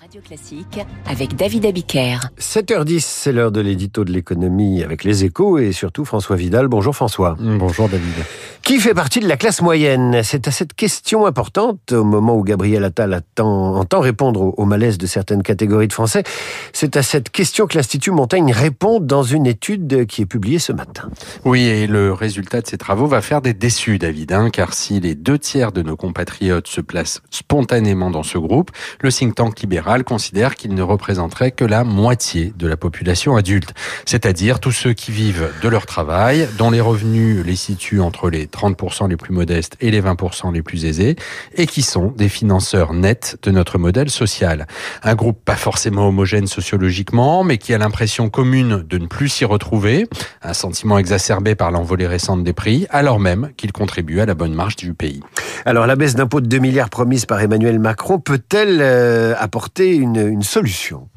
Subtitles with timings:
[0.00, 2.20] Radio Classique avec David Abiker.
[2.38, 6.68] 7h10, c'est l'heure de l'édito de l'économie avec les échos et surtout François Vidal.
[6.68, 7.36] Bonjour François.
[7.38, 8.14] Bonjour David.
[8.70, 10.20] Qui fait partie de la classe moyenne?
[10.22, 14.64] C'est à cette question importante, au moment où Gabriel Attal attend, entend répondre au, au
[14.64, 16.22] malaise de certaines catégories de Français,
[16.72, 20.72] c'est à cette question que l'Institut Montaigne répond dans une étude qui est publiée ce
[20.72, 21.10] matin.
[21.44, 25.00] Oui, et le résultat de ces travaux va faire des déçus, David, hein, car si
[25.00, 29.58] les deux tiers de nos compatriotes se placent spontanément dans ce groupe, le think tank
[29.58, 33.74] libéral considère qu'il ne représenterait que la moitié de la population adulte,
[34.06, 38.46] c'est-à-dire tous ceux qui vivent de leur travail, dont les revenus les situent entre les
[38.46, 38.59] 30%
[39.08, 41.16] les plus modestes et les 20% les plus aisés,
[41.54, 44.66] et qui sont des financeurs nets de notre modèle social.
[45.02, 49.44] Un groupe pas forcément homogène sociologiquement, mais qui a l'impression commune de ne plus s'y
[49.44, 50.06] retrouver,
[50.42, 54.54] un sentiment exacerbé par l'envolée récente des prix, alors même qu'il contribue à la bonne
[54.54, 55.20] marche du pays.
[55.66, 60.42] Alors la baisse d'impôts de 2 milliards promise par Emmanuel Macron peut-elle euh, apporter une,
[60.42, 61.08] solution?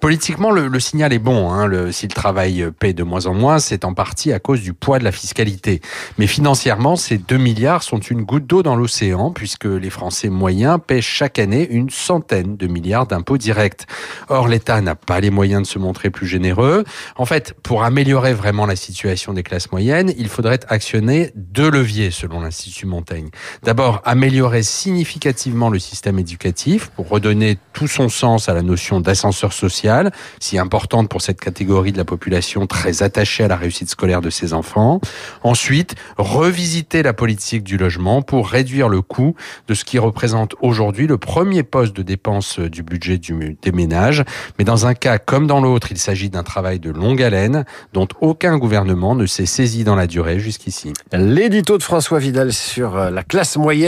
[0.00, 1.52] Politiquement, le, signal est bon.
[1.52, 1.92] Hein.
[1.92, 4.98] Si le travail paie de moins en moins, c'est en partie à cause du poids
[4.98, 5.80] de la fiscalité.
[6.18, 10.78] Mais financièrement, ces 2 milliards sont une goutte d'eau dans l'océan, puisque les Français moyens
[10.84, 13.86] paient chaque année une centaine de milliards d'impôts directs.
[14.28, 16.84] Or, l'État n'a pas les moyens de se montrer plus généreux.
[17.16, 22.10] En fait, pour améliorer vraiment la situation des classes moyennes, il faudrait actionner deux leviers,
[22.10, 23.28] selon l'Institut Montaigne.
[23.62, 29.52] D'abord, améliorer significativement le système éducatif pour redonner tout son sens à la notion d'ascenseur
[29.52, 34.20] social, si importante pour cette catégorie de la population très attachée à la réussite scolaire
[34.20, 35.00] de ses enfants.
[35.42, 39.34] Ensuite, revisiter la politique du logement pour réduire le coût
[39.68, 44.24] de ce qui représente aujourd'hui le premier poste de dépense du budget des ménages.
[44.58, 48.08] Mais dans un cas comme dans l'autre, il s'agit d'un travail de longue haleine dont
[48.20, 50.92] aucun gouvernement ne s'est saisi dans la durée jusqu'ici.
[51.12, 53.81] L'édito de François Vidal sur la classe moyenne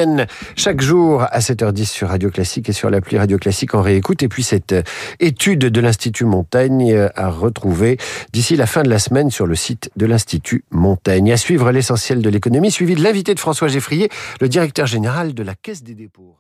[0.57, 4.23] chaque jour à 7h10 sur Radio Classique et sur l'appli Radio Classique en réécoute.
[4.23, 4.75] Et puis cette
[5.21, 7.99] étude de l'Institut Montaigne à retrouver
[8.33, 11.33] d'ici la fin de la semaine sur le site de l'Institut Montaigne.
[11.33, 14.09] À suivre l'essentiel de l'économie, suivi de l'invité de François Geffrier,
[14.41, 16.37] le directeur général de la Caisse des dépôts.